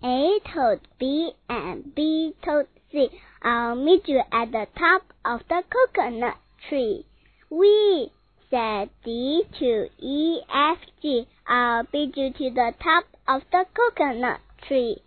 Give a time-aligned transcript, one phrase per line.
[0.00, 3.08] A told B and B told C,
[3.42, 6.36] I'll meet you at the top of the coconut
[6.68, 7.04] tree.
[7.50, 8.12] We
[8.48, 14.40] said D to E F G, I'll beat you to the top of the coconut
[14.62, 14.98] tree.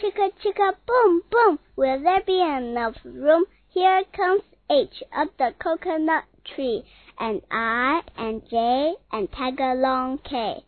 [0.00, 3.44] Chicka chicka boom boom, will there be enough room?
[3.70, 6.84] Here comes H up the coconut tree,
[7.18, 10.62] and I and J and tag along K,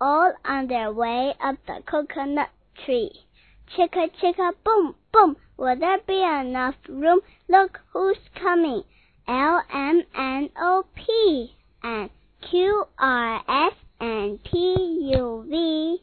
[0.00, 2.50] all on their way up the coconut
[2.84, 3.10] tree.
[3.76, 7.20] Chicka chicka boom boom, will there be enough room?
[7.48, 8.82] Look who's coming!
[9.28, 12.10] L M N O P and
[12.50, 16.02] Q R S and T U V.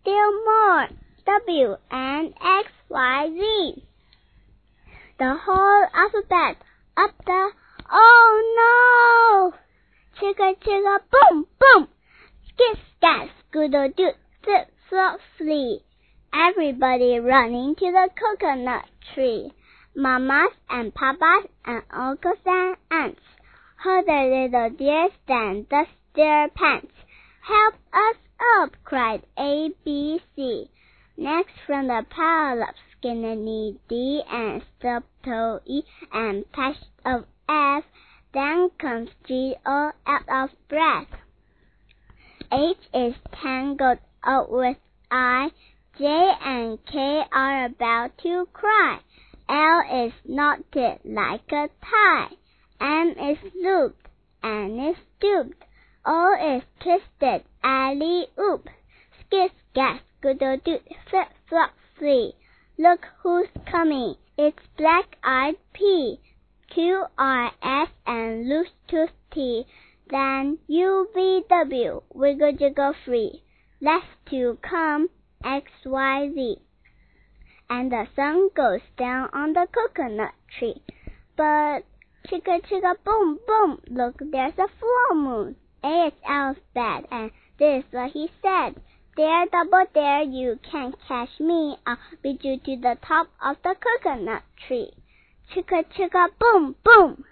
[0.00, 0.88] Still more
[1.26, 3.82] W and X Y Z.
[5.18, 6.56] The whole alphabet
[6.96, 7.50] up the
[7.90, 9.58] oh no!
[10.20, 11.88] Chicka chicka boom boom,
[12.48, 14.73] skip scat scoodle doo flip
[15.38, 15.80] flee.
[16.32, 18.84] Everybody running to the coconut
[19.14, 19.52] tree.
[19.94, 23.22] Mamas and papas and uncles and aunts.
[23.76, 26.92] How the little dears stand dust their pants.
[27.40, 28.16] Help us
[28.56, 28.76] up!
[28.84, 30.68] cried A, B, C.
[31.16, 35.82] Next from the pile up Skinny D and Stubtoe E
[36.12, 37.84] and Patch of F.
[38.32, 41.08] Then comes G all out of breath.
[42.52, 44.76] H is tangled up with
[45.10, 45.50] I.
[45.98, 48.98] J and K are about to cry.
[49.48, 52.30] L is knotted like a tie.
[52.80, 54.08] M is looped
[54.42, 55.64] and is stooped.
[56.04, 58.68] O is twisted, alley oop.
[59.20, 62.34] Skip, scat, scoodle doo, flip, flop, flee.
[62.76, 66.18] Look who's coming, it's Black Eyed P.
[66.68, 69.64] Q R S and Loose Tooth T.
[70.10, 73.42] Then U V W, wiggle jiggle free.
[73.84, 75.10] Left to come,
[75.44, 76.56] X Y Z.
[77.68, 80.80] And the sun goes down on the coconut tree.
[81.36, 81.80] But
[82.26, 85.56] chicka chicka boom boom, look there's a full moon.
[85.82, 88.80] A is alphabet, and this is what he said.
[89.18, 91.76] Dare double dare, you can't catch me.
[91.86, 94.94] I'll beat you to the top of the coconut tree.
[95.52, 97.26] Chicka chicka boom boom.